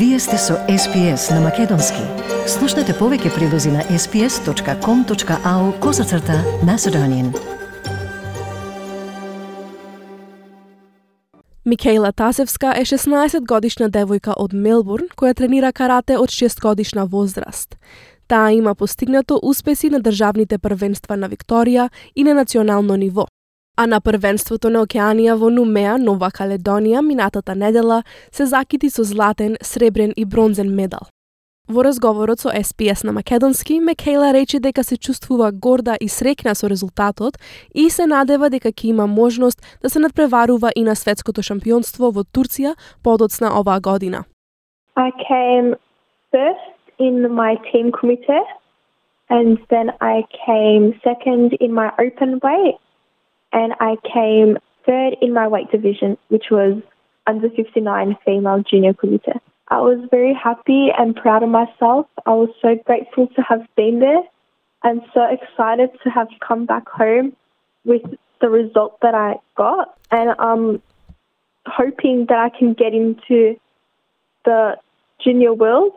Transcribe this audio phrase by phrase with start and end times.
[0.00, 2.00] Вие сте со SPS на Македонски.
[2.48, 7.34] Слушнете повеќе прилози на sps.com.au козацрта на Седонин.
[11.66, 17.76] Микейла Тасевска е 16 годишна девојка од Мелбурн која тренира карате од 6 годишна возраст.
[18.26, 23.26] Таа има постигнато успеси на државните првенства на Викторија и на национално ниво.
[23.82, 29.54] А на првенството на Океанија во Нумеа, Нова Каледонија, минатата недела се закити со златен,
[29.62, 31.06] сребрен и бронзен медал.
[31.68, 36.68] Во разговорот со СПС на Македонски, Мекейла рече дека се чувствува горда и срекна со
[36.68, 37.38] резултатот
[37.74, 42.20] и се надева дека ќе има можност да се надпреварува и на светското шампионство во
[42.20, 44.24] Турција подоцна оваа година.
[44.96, 45.72] I came
[46.28, 48.44] first in my team committee
[49.30, 52.76] and then I came second in my open weight
[53.52, 56.82] and I came third in my weight division, which was
[57.26, 59.32] under 59 female junior committee.
[59.68, 62.06] I was very happy and proud of myself.
[62.26, 64.22] I was so grateful to have been there
[64.82, 67.36] and so excited to have come back home
[67.84, 68.02] with
[68.40, 69.96] the result that I got.
[70.10, 70.82] And I'm
[71.66, 73.56] hoping that I can get into
[74.44, 74.76] the
[75.22, 75.94] junior worlds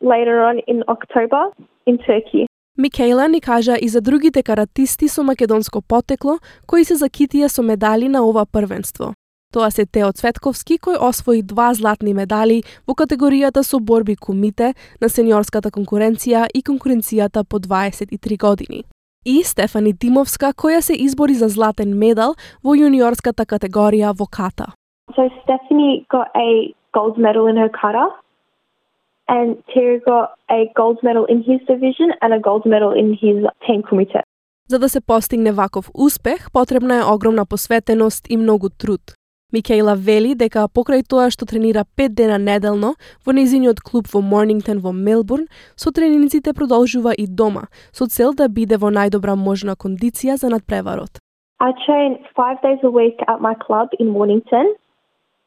[0.00, 1.50] later on in October
[1.86, 2.46] in Turkey.
[2.78, 8.08] Микейла ни кажа и за другите каратисти со македонско потекло кои се закитија со медали
[8.08, 9.14] на ова првенство.
[9.52, 15.08] Тоа се Тео Цветковски кој освои два златни медали во категоријата со борби кумите на
[15.08, 18.84] сениорската конкуренција и конкуренцијата по 23 години.
[19.24, 24.76] И Стефани Тимовска која се избори за златен медал во јуниорската категорија во ката.
[25.16, 28.25] So Stephanie got a gold medal in her kata
[29.28, 33.38] and Terry got a gold medal in his division and a gold medal in his
[33.66, 34.22] team committee.
[34.68, 39.00] За да се постигне ваков успех, потребна е огромна посветеност и многу труд.
[39.52, 44.80] Микейла вели дека покрај тоа што тренира 5 дена неделно во незиниот клуб во Морнингтон
[44.82, 50.34] во Мелбурн, со трениниците продолжува и дома, со цел да биде во најдобра можна кондиција
[50.36, 51.22] за надпреварот.
[51.60, 54.74] I train five days a week at my club in Mornington,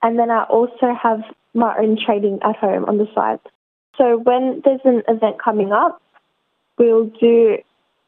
[0.01, 1.21] and then I also have
[1.53, 3.43] my own training at home on the side.
[3.99, 5.93] So when there's an event coming up,
[6.77, 7.57] we'll do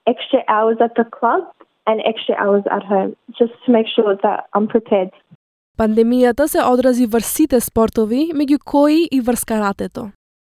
[0.08, 1.44] extra hours at the club
[1.86, 5.12] and extra hours at home just to make sure that I'm prepared.
[5.78, 10.12] Пандемијата се одрази врз сите спортови, меѓу кои и врз каратето.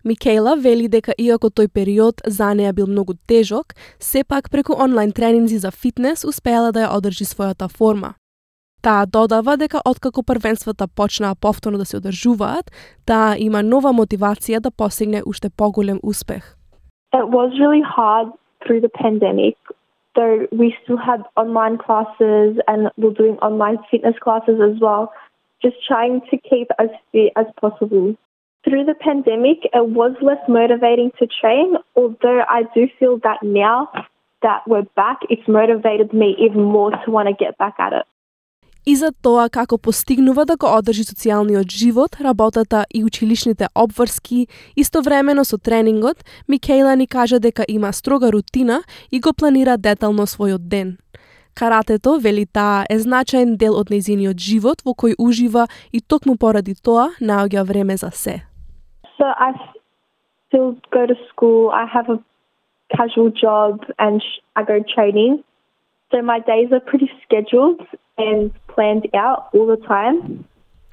[0.05, 5.57] Микела вели дека иако тој период за неа бил многу тежок, сепак преку онлайн тренинзи
[5.57, 8.13] за фитнес успеала да ја одржи својата форма.
[8.85, 12.69] Таа додава дека откако првенствата почнаа повторно да се одржуваат,
[13.09, 16.43] таа има нова мотивација да постигне уште поголем успех.
[17.19, 18.27] It was really hard
[18.61, 19.57] through the pandemic,
[20.13, 25.03] though we still had online classes and we're doing online fitness classes as well,
[25.65, 28.07] just trying to keep as fit as possible.
[28.65, 33.79] Through the pandemic, it was less motivating to train, although I do feel that now
[34.45, 38.05] that we're back, it's motivated me even more to want to get back at it
[38.85, 45.45] и за тоа како постигнува да го одржи социјалниот живот, работата и училишните обврски, истовремено
[45.45, 50.97] со тренингот, Микейла ни кажа дека има строга рутина и го планира детално својот ден.
[51.55, 56.75] Каратето, вели таа, е значаен дел од нејзиниот живот во кој ужива и токму поради
[56.75, 58.43] тоа наоѓа време за се.
[59.17, 59.55] So I
[60.47, 61.71] still go to school.
[61.71, 62.19] I have a
[62.91, 64.21] casual job and
[64.55, 65.43] I go training.
[66.11, 67.81] So my days are pretty scheduled
[68.17, 70.45] and planned out all the time.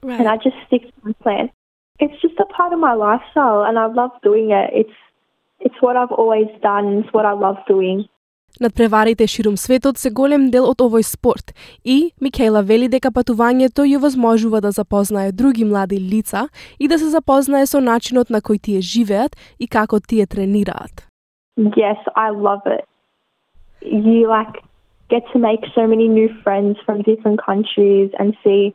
[0.03, 0.19] Right.
[0.19, 1.51] And I just stick to my plan.
[2.01, 4.71] It's just a part of my lifestyle and I love doing it.
[4.73, 4.99] It's
[5.61, 8.09] it's what I've always done, it's what I love doing.
[8.61, 13.99] Надпреварите ширум светот се голем дел од овој спорт и Микейла вели дека патувањето ја
[13.99, 16.49] возможува да запознае други млади лица
[16.79, 21.09] и да се запознае со начинот на кој тие живеат и како тие тренираат.
[21.57, 22.85] Yes, I love it.
[23.81, 24.61] You like
[25.13, 28.75] get to make so many new friends from different countries and see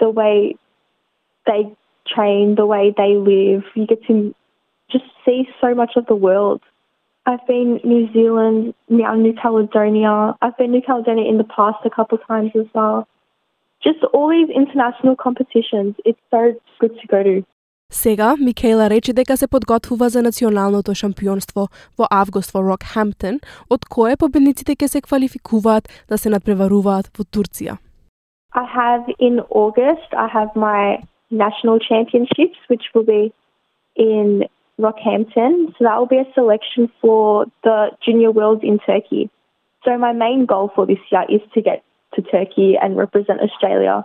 [0.00, 0.56] the way
[1.46, 1.62] they
[2.12, 3.62] train, the way they live.
[3.76, 4.34] You get to
[4.90, 6.60] just see so much of the world.
[7.24, 10.34] I've been New Zealand, now New Caledonia.
[10.42, 13.06] I've been New Caledonia in the past a couple of times as well.
[13.80, 15.94] Just all these international competitions.
[16.04, 17.46] It's so good to go to.
[17.90, 23.40] Сега, Микела рече дека се подготвува за националното шампионство во август во Рокхемптон,
[23.70, 27.76] од кое победниците ќе се квалификуваат да се надпреваруваат во Турција.
[28.54, 33.32] I have in August, I have my national championships, which will be
[33.96, 34.46] in
[34.78, 35.74] Rockhampton.
[35.74, 39.30] So that will be a selection for the junior worlds in Turkey.
[39.84, 41.82] So my main goal for this year is to get
[42.14, 44.04] to Turkey and represent Australia.